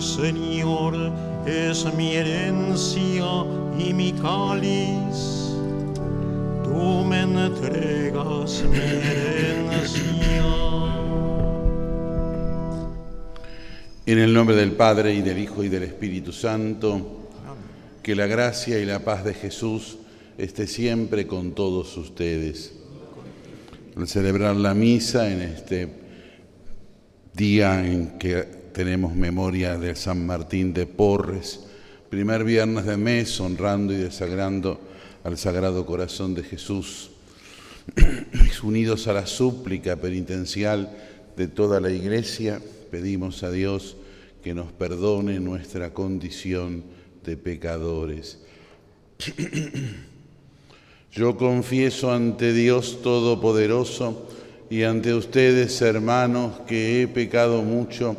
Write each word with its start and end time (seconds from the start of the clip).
Señor 0.00 0.94
es 1.46 1.86
mi 1.94 2.14
herencia 2.14 3.24
y 3.78 3.92
mi 3.92 4.12
cáliz. 4.12 5.52
Tú 6.64 7.04
me 7.04 7.22
entregas 7.22 8.64
mi 8.70 8.78
herencia. 8.78 10.06
En 14.06 14.18
el 14.18 14.32
nombre 14.32 14.54
del 14.54 14.72
Padre 14.72 15.14
y 15.14 15.22
del 15.22 15.38
Hijo 15.38 15.64
y 15.64 15.68
del 15.68 15.82
Espíritu 15.82 16.32
Santo, 16.32 17.28
que 18.02 18.14
la 18.14 18.26
gracia 18.26 18.78
y 18.78 18.84
la 18.84 19.00
paz 19.00 19.24
de 19.24 19.34
Jesús 19.34 19.98
esté 20.38 20.66
siempre 20.66 21.26
con 21.26 21.54
todos 21.54 21.96
ustedes. 21.96 22.72
Al 23.96 24.06
celebrar 24.06 24.56
la 24.56 24.74
misa 24.74 25.30
en 25.30 25.42
este 25.42 25.88
día 27.34 27.84
en 27.84 28.18
que 28.18 28.55
tenemos 28.76 29.14
memoria 29.14 29.78
de 29.78 29.96
San 29.96 30.26
Martín 30.26 30.74
de 30.74 30.84
Porres, 30.84 31.60
primer 32.10 32.44
viernes 32.44 32.84
de 32.84 32.98
mes, 32.98 33.40
honrando 33.40 33.94
y 33.94 33.96
desagrando 33.96 34.78
al 35.24 35.38
Sagrado 35.38 35.86
Corazón 35.86 36.34
de 36.34 36.42
Jesús, 36.42 37.10
unidos 38.62 39.08
a 39.08 39.14
la 39.14 39.26
súplica 39.26 39.96
penitencial 39.96 40.94
de 41.38 41.48
toda 41.48 41.80
la 41.80 41.90
Iglesia, 41.90 42.60
pedimos 42.90 43.42
a 43.44 43.50
Dios 43.50 43.96
que 44.44 44.52
nos 44.52 44.70
perdone 44.72 45.40
nuestra 45.40 45.94
condición 45.94 46.84
de 47.24 47.38
pecadores. 47.38 48.40
Yo 51.12 51.38
confieso 51.38 52.12
ante 52.12 52.52
Dios 52.52 53.00
Todopoderoso 53.02 54.28
y 54.68 54.82
ante 54.82 55.14
ustedes, 55.14 55.80
hermanos, 55.80 56.60
que 56.66 57.00
he 57.00 57.08
pecado 57.08 57.62
mucho 57.62 58.18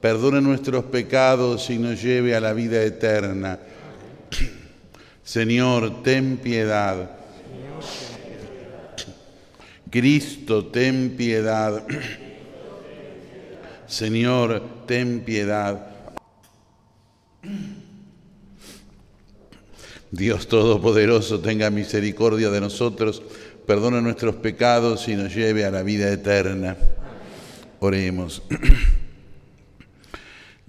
perdone 0.00 0.40
nuestros 0.40 0.84
pecados 0.84 1.68
y 1.70 1.78
nos 1.78 2.02
lleve 2.02 2.34
a 2.34 2.40
la 2.40 2.52
vida 2.52 2.82
eterna. 2.82 3.58
Señor, 5.22 6.02
ten 6.02 6.38
piedad. 6.38 7.10
Cristo, 9.90 10.66
ten 10.66 11.16
piedad. 11.16 11.84
Señor, 13.86 14.62
ten 14.86 15.20
piedad. 15.20 15.86
Dios 20.10 20.48
Todopoderoso 20.48 21.40
tenga 21.40 21.70
misericordia 21.70 22.50
de 22.50 22.60
nosotros, 22.60 23.22
perdone 23.66 24.02
nuestros 24.02 24.36
pecados 24.36 25.06
y 25.08 25.14
nos 25.14 25.34
lleve 25.34 25.64
a 25.64 25.70
la 25.70 25.82
vida 25.82 26.10
eterna. 26.10 26.76
Oremos. 27.78 28.42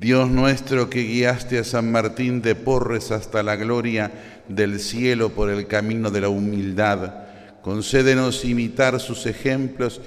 Dios 0.01 0.31
nuestro 0.31 0.89
que 0.89 1.03
guiaste 1.03 1.59
a 1.59 1.63
San 1.63 1.91
Martín 1.91 2.41
de 2.41 2.55
Porres 2.55 3.11
hasta 3.11 3.43
la 3.43 3.55
gloria 3.55 4.11
del 4.47 4.79
cielo 4.79 5.29
por 5.29 5.51
el 5.51 5.67
camino 5.67 6.09
de 6.09 6.21
la 6.21 6.29
humildad, 6.29 7.13
concédenos 7.61 8.43
imitar 8.43 8.99
sus 8.99 9.27
ejemplos 9.27 10.01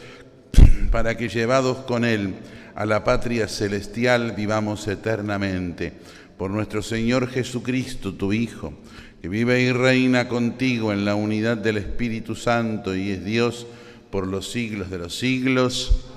para 0.91 1.17
que 1.17 1.29
llevados 1.29 1.77
con 1.87 2.05
él 2.05 2.35
a 2.75 2.87
la 2.87 3.05
patria 3.05 3.47
celestial 3.47 4.33
vivamos 4.33 4.89
eternamente. 4.89 5.93
Por 6.37 6.51
nuestro 6.51 6.83
Señor 6.83 7.29
Jesucristo, 7.29 8.15
tu 8.15 8.33
Hijo, 8.33 8.75
que 9.23 9.29
vive 9.29 9.63
y 9.63 9.71
reina 9.71 10.27
contigo 10.27 10.93
en 10.93 11.05
la 11.05 11.15
unidad 11.15 11.57
del 11.57 11.77
Espíritu 11.77 12.35
Santo 12.35 12.97
y 12.97 13.11
es 13.11 13.25
Dios 13.25 13.69
por 14.11 14.27
los 14.27 14.51
siglos 14.51 14.91
de 14.91 14.99
los 14.99 15.17
siglos. 15.17 16.14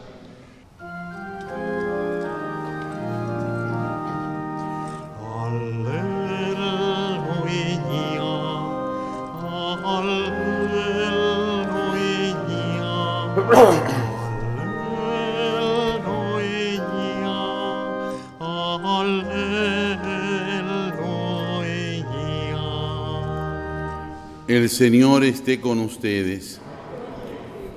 El 24.47 24.69
Señor 24.69 25.24
esté 25.24 25.62
con 25.62 25.80
ustedes. 25.80 26.59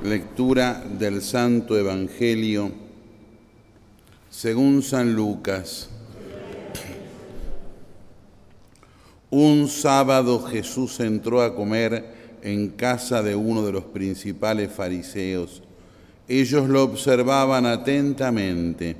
Lectura 0.02 0.82
del 0.98 1.22
Santo 1.22 1.78
Evangelio 1.78 2.72
según 4.28 4.82
San 4.82 5.14
Lucas. 5.14 5.88
Un 9.30 9.68
sábado 9.68 10.42
Jesús 10.42 10.98
entró 10.98 11.42
a 11.42 11.54
comer 11.54 12.19
en 12.42 12.68
casa 12.70 13.22
de 13.22 13.34
uno 13.34 13.64
de 13.64 13.72
los 13.72 13.84
principales 13.84 14.72
fariseos. 14.72 15.62
Ellos 16.28 16.68
lo 16.68 16.84
observaban 16.84 17.66
atentamente. 17.66 18.96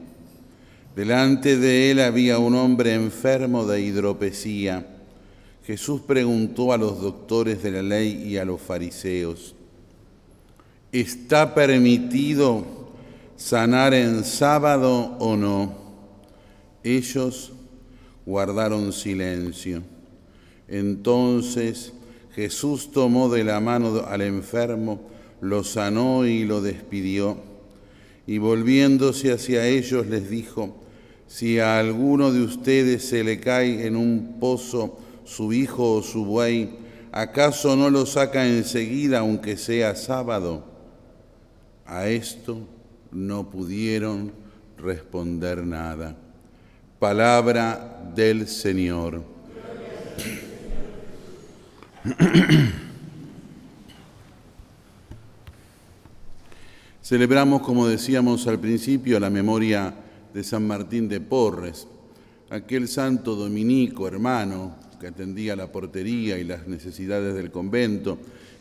Delante 0.97 1.57
de 1.57 1.91
él 1.91 2.01
había 2.01 2.39
un 2.39 2.55
hombre 2.55 2.95
enfermo 2.95 3.65
de 3.65 3.81
hidropesía 3.81 4.85
Jesús 5.71 6.01
preguntó 6.01 6.73
a 6.73 6.77
los 6.77 7.01
doctores 7.01 7.63
de 7.63 7.71
la 7.71 7.83
ley 7.83 8.25
y 8.27 8.39
a 8.39 8.45
los 8.45 8.61
fariseos, 8.61 9.55
¿está 10.91 11.55
permitido 11.55 12.65
sanar 13.37 13.95
en 13.95 14.25
sábado 14.25 15.17
o 15.21 15.37
no? 15.37 15.73
Ellos 16.83 17.53
guardaron 18.27 18.93
silencio. 18.93 19.83
Entonces 20.67 21.93
Jesús 22.35 22.93
tomó 22.93 23.29
de 23.29 23.45
la 23.45 23.61
mano 23.61 24.05
al 24.07 24.23
enfermo, 24.23 25.01
lo 25.41 25.65
sanó 25.65 26.27
y 26.27 26.45
lo 26.45 26.61
despidió. 26.61 27.39
Y 28.27 28.39
volviéndose 28.39 29.33
hacia 29.33 29.67
ellos 29.67 30.07
les 30.07 30.31
dijo, 30.31 30.77
si 31.27 31.59
a 31.59 31.79
alguno 31.79 32.33
de 32.33 32.43
ustedes 32.43 33.05
se 33.05 33.25
le 33.25 33.41
cae 33.41 33.87
en 33.87 33.97
un 33.97 34.37
pozo, 34.41 34.99
su 35.25 35.53
hijo 35.53 35.95
o 35.95 36.03
su 36.03 36.25
buey, 36.25 36.71
¿acaso 37.13 37.77
no 37.77 37.89
lo 37.89 38.05
saca 38.07 38.47
enseguida 38.47 39.21
aunque 39.21 39.57
sea 39.57 39.95
sábado? 39.95 40.65
A 41.87 42.09
esto 42.09 42.59
no 43.13 43.49
pudieron 43.49 44.33
responder 44.77 45.65
nada. 45.65 46.17
Palabra 46.99 48.13
del 48.15 48.47
Señor. 48.47 49.23
Celebramos, 57.03 57.61
como 57.61 57.87
decíamos 57.87 58.47
al 58.47 58.59
principio, 58.59 59.21
la 59.21 59.29
memoria 59.29 59.93
de 60.33 60.43
San 60.43 60.67
Martín 60.67 61.11
de 61.11 61.21
Porres, 61.21 61.87
aquel 62.49 62.89
santo 62.89 63.37
dominico, 63.37 64.09
hermano, 64.09 64.77
que 64.99 65.09
atendía 65.09 65.55
la 65.57 65.71
portería 65.71 66.39
y 66.39 66.45
las 66.45 66.67
necesidades 66.67 67.35
del 67.35 67.51
convento, 67.51 68.17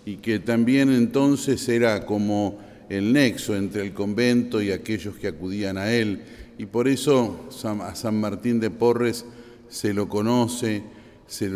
y 0.06 0.18
que 0.18 0.40
también 0.40 0.90
entonces 0.90 1.70
era 1.70 2.06
como 2.06 2.60
el 2.90 3.14
nexo 3.14 3.56
entre 3.56 3.84
el 3.84 3.94
convento 3.94 4.62
y 4.62 4.72
aquellos 4.72 5.16
que 5.16 5.30
acudían 5.30 5.78
a 5.78 5.94
él. 5.94 6.24
Y 6.58 6.66
por 6.66 6.90
eso 6.90 7.48
a 7.64 7.96
San 7.96 8.20
Martín 8.20 8.60
de 8.60 8.70
Porres 8.70 9.24
se 9.70 9.94
lo 9.94 10.10
conoce, 10.10 10.84
se 11.28 11.48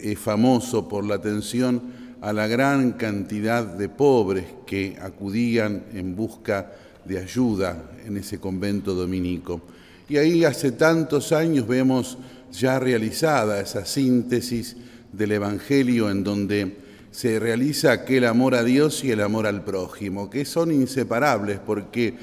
es 0.00 0.18
famoso 0.18 0.88
por 0.88 1.04
la 1.04 1.16
atención 1.16 1.82
a 2.20 2.32
la 2.32 2.46
gran 2.46 2.92
cantidad 2.92 3.64
de 3.64 3.88
pobres 3.88 4.44
que 4.66 4.96
acudían 5.00 5.84
en 5.92 6.16
busca 6.16 6.72
de 7.04 7.18
ayuda 7.18 7.90
en 8.04 8.16
ese 8.16 8.38
convento 8.38 8.94
dominico. 8.94 9.62
Y 10.08 10.16
ahí 10.16 10.44
hace 10.44 10.72
tantos 10.72 11.32
años 11.32 11.66
vemos 11.66 12.18
ya 12.50 12.78
realizada 12.78 13.60
esa 13.60 13.84
síntesis 13.84 14.76
del 15.12 15.32
Evangelio 15.32 16.10
en 16.10 16.24
donde 16.24 16.76
se 17.10 17.38
realiza 17.38 17.92
aquel 17.92 18.24
amor 18.24 18.54
a 18.54 18.64
Dios 18.64 19.04
y 19.04 19.10
el 19.10 19.20
amor 19.20 19.46
al 19.46 19.64
prójimo, 19.64 20.28
que 20.30 20.44
son 20.44 20.72
inseparables 20.72 21.58
porque 21.58 22.14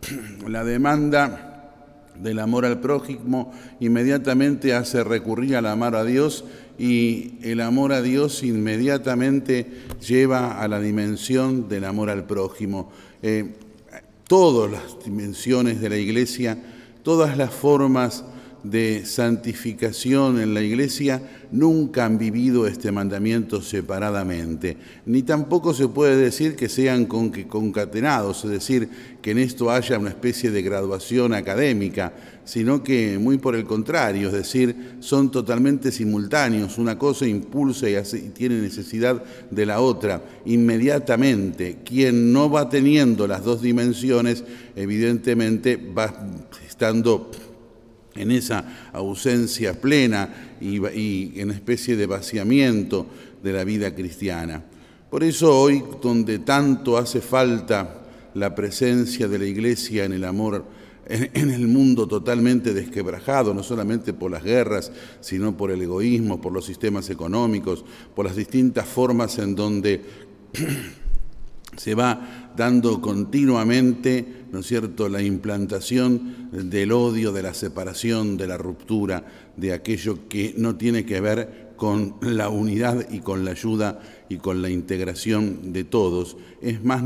la 0.48 0.64
demanda 0.64 1.48
del 2.20 2.38
amor 2.40 2.64
al 2.64 2.80
prójimo 2.80 3.52
inmediatamente 3.80 4.74
hace 4.74 5.04
recurrir 5.04 5.56
al 5.56 5.66
amor 5.66 5.96
a 5.96 6.04
Dios 6.04 6.44
y 6.78 7.34
el 7.42 7.60
amor 7.60 7.92
a 7.92 8.02
Dios 8.02 8.42
inmediatamente 8.44 9.66
lleva 10.06 10.60
a 10.60 10.68
la 10.68 10.80
dimensión 10.80 11.68
del 11.68 11.84
amor 11.84 12.08
al 12.08 12.24
prójimo. 12.24 12.92
Eh, 13.22 13.54
todas 14.28 14.70
las 14.70 15.04
dimensiones 15.04 15.80
de 15.80 15.88
la 15.88 15.96
iglesia, 15.96 16.56
todas 17.02 17.36
las 17.36 17.52
formas 17.52 18.24
de 18.62 19.06
santificación 19.06 20.40
en 20.40 20.52
la 20.52 20.62
iglesia 20.62 21.22
nunca 21.50 22.04
han 22.04 22.18
vivido 22.18 22.66
este 22.66 22.92
mandamiento 22.92 23.62
separadamente, 23.62 24.76
ni 25.06 25.22
tampoco 25.22 25.72
se 25.72 25.88
puede 25.88 26.16
decir 26.16 26.56
que 26.56 26.68
sean 26.68 27.06
concatenados, 27.06 28.44
es 28.44 28.50
decir, 28.50 28.88
que 29.22 29.30
en 29.30 29.38
esto 29.38 29.70
haya 29.70 29.98
una 29.98 30.10
especie 30.10 30.50
de 30.50 30.62
graduación 30.62 31.34
académica, 31.34 32.12
sino 32.44 32.82
que 32.82 33.18
muy 33.18 33.38
por 33.38 33.54
el 33.54 33.64
contrario, 33.64 34.28
es 34.28 34.34
decir, 34.34 34.96
son 35.00 35.30
totalmente 35.30 35.92
simultáneos, 35.92 36.78
una 36.78 36.98
cosa 36.98 37.26
impulsa 37.26 37.88
y, 37.88 37.94
y 37.94 38.30
tiene 38.30 38.60
necesidad 38.60 39.22
de 39.50 39.66
la 39.66 39.80
otra 39.80 40.22
inmediatamente. 40.46 41.78
Quien 41.84 42.32
no 42.32 42.50
va 42.50 42.68
teniendo 42.68 43.26
las 43.26 43.44
dos 43.44 43.60
dimensiones, 43.60 44.44
evidentemente 44.76 45.76
va 45.76 46.14
estando 46.66 47.30
en 48.14 48.30
esa 48.30 48.90
ausencia 48.92 49.80
plena 49.80 50.56
y, 50.60 51.40
en 51.40 51.50
especie 51.50 51.96
de 51.96 52.06
vaciamiento 52.06 53.06
de 53.42 53.52
la 53.52 53.64
vida 53.64 53.94
cristiana. 53.94 54.62
Por 55.10 55.24
eso 55.24 55.58
hoy, 55.58 55.82
donde 56.02 56.40
tanto 56.40 56.98
hace 56.98 57.20
falta 57.20 58.02
la 58.34 58.54
presencia 58.54 59.28
de 59.28 59.38
la 59.38 59.46
Iglesia 59.46 60.04
en 60.04 60.12
el 60.12 60.24
amor, 60.24 60.64
en, 61.06 61.50
el 61.50 61.66
mundo 61.66 62.06
totalmente 62.06 62.74
desquebrajado, 62.74 63.54
no 63.54 63.62
solamente 63.62 64.12
por 64.12 64.30
las 64.30 64.44
guerras, 64.44 64.92
sino 65.20 65.56
por 65.56 65.70
el 65.70 65.80
egoísmo, 65.80 66.40
por 66.40 66.52
los 66.52 66.66
sistemas 66.66 67.08
económicos, 67.08 67.84
por 68.14 68.26
las 68.26 68.36
distintas 68.36 68.86
formas 68.86 69.38
en 69.38 69.54
donde 69.54 70.02
se 71.78 71.94
va 71.94 72.52
dando 72.56 73.00
continuamente, 73.00 74.44
¿no 74.52 74.60
es 74.60 74.66
cierto?, 74.66 75.08
la 75.08 75.22
implantación 75.22 76.50
del 76.52 76.92
odio, 76.92 77.32
de 77.32 77.42
la 77.42 77.54
separación, 77.54 78.36
de 78.36 78.46
la 78.46 78.58
ruptura, 78.58 79.24
de 79.56 79.72
aquello 79.72 80.28
que 80.28 80.54
no 80.56 80.76
tiene 80.76 81.06
que 81.06 81.20
ver 81.20 81.68
con 81.76 82.16
la 82.20 82.48
unidad 82.48 83.06
y 83.10 83.20
con 83.20 83.44
la 83.44 83.52
ayuda 83.52 84.00
y 84.28 84.36
con 84.38 84.60
la 84.60 84.68
integración 84.68 85.72
de 85.72 85.84
todos. 85.84 86.36
Es 86.60 86.82
más, 86.84 87.04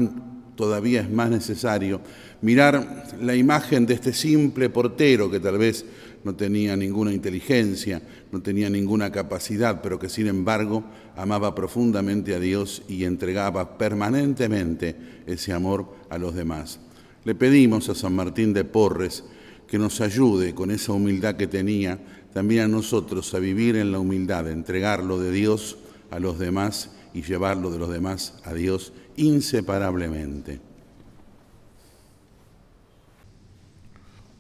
todavía 0.57 1.03
es 1.03 1.11
más 1.11 1.31
necesario 1.31 2.01
mirar 2.41 3.07
la 3.21 3.37
imagen 3.37 3.87
de 3.87 3.95
este 3.95 4.13
simple 4.13 4.71
portero 4.71 5.31
que 5.31 5.41
tal 5.41 5.59
vez 5.59 5.85
no 6.25 6.35
tenía 6.35 6.77
ninguna 6.77 7.13
inteligencia, 7.13 8.03
no 8.31 8.41
tenía 8.43 8.71
ninguna 8.71 9.11
capacidad, 9.11 9.83
pero 9.83 9.99
que 9.99 10.09
sin 10.09 10.29
embargo 10.29 10.85
amaba 11.17 11.55
profundamente 11.55 12.35
a 12.35 12.41
Dios 12.41 12.83
y 12.89 13.05
entregaba 13.05 13.77
permanentemente 13.77 14.97
ese 15.27 15.53
amor 15.53 15.95
a 16.11 16.19
los 16.19 16.35
demás. 16.35 16.81
Le 17.25 17.35
pedimos 17.35 17.89
a 17.89 17.95
San 17.95 18.15
Martín 18.15 18.53
de 18.53 18.65
Porres 18.65 19.25
que 19.67 19.79
nos 19.79 20.01
ayude 20.01 20.55
con 20.55 20.71
esa 20.71 20.93
humildad 20.93 21.37
que 21.37 21.47
tenía 21.47 21.99
también 22.33 22.65
a 22.65 22.69
nosotros 22.69 23.33
a 23.35 23.39
vivir 23.39 23.77
en 23.77 23.93
la 23.93 23.99
humildad, 23.99 24.49
entregarlo 24.51 25.19
de 25.19 25.31
Dios 25.31 25.79
a 26.11 26.19
los 26.19 26.39
demás 26.39 26.91
y 27.15 27.23
llevarlo 27.23 27.71
de 27.71 27.79
los 27.79 27.91
demás 27.91 28.35
a 28.45 28.55
Dios 28.55 28.93
inseparablemente. 29.17 30.61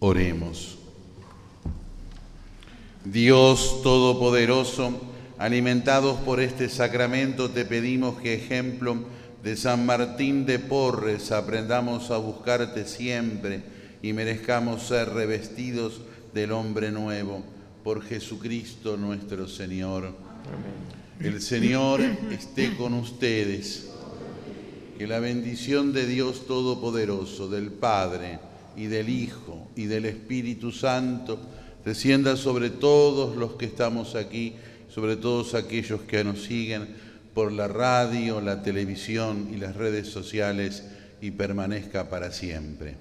Oremos. 0.00 0.81
Dios 3.05 3.83
Todopoderoso, 3.83 4.93
alimentados 5.37 6.21
por 6.21 6.39
este 6.39 6.69
sacramento, 6.69 7.51
te 7.51 7.65
pedimos 7.65 8.21
que 8.21 8.35
ejemplo 8.35 8.97
de 9.43 9.57
San 9.57 9.85
Martín 9.85 10.47
de 10.47 10.61
Porres 10.61 11.33
aprendamos 11.33 12.13
a 12.13 12.19
buscarte 12.19 12.87
siempre 12.87 13.65
y 14.03 14.13
merezcamos 14.13 14.85
ser 14.85 15.09
revestidos 15.09 16.01
del 16.33 16.53
hombre 16.53 16.93
nuevo 16.93 17.43
por 17.83 18.05
Jesucristo 18.05 18.97
nuestro 18.97 19.49
Señor. 19.49 20.15
El 21.19 21.43
Señor 21.43 22.01
esté 22.31 22.77
con 22.77 22.95
ustedes. 22.95 23.89
Que 24.97 25.09
la 25.09 25.19
bendición 25.19 25.93
de 25.93 26.07
Dios 26.07 26.47
Todopoderoso, 26.47 27.49
del 27.49 27.73
Padre 27.73 28.39
y 28.77 28.87
del 28.87 29.09
Hijo 29.09 29.69
y 29.75 29.87
del 29.87 30.05
Espíritu 30.05 30.71
Santo, 30.71 31.41
descienda 31.84 32.37
sobre 32.37 32.70
todos 32.70 33.37
los 33.37 33.52
que 33.52 33.67
estamos 33.67 34.14
aquí, 34.14 34.55
sobre 34.88 35.17
todos 35.17 35.55
aquellos 35.55 36.02
que 36.02 36.25
nos 36.25 36.43
siguen 36.43 36.88
por 37.34 37.50
la 37.52 37.69
radio, 37.69 38.40
la 38.40 38.62
televisión 38.62 39.49
y 39.52 39.56
las 39.56 39.76
redes 39.76 40.08
sociales 40.08 40.84
y 41.20 41.31
permanezca 41.31 42.11
para 42.11 42.31
siempre. 42.31 42.96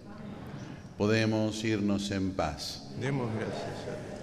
Podemos 0.97 1.63
irnos 1.63 2.11
en 2.11 2.31
paz. 2.31 2.91
Demos 2.99 3.29
gracias 3.33 3.87
a 3.87 4.07
nuestro 4.07 4.20